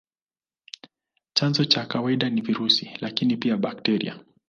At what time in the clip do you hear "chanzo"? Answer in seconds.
1.33-1.65